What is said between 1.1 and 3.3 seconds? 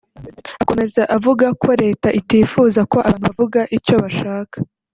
avuga ko Leta itifuza ko abantu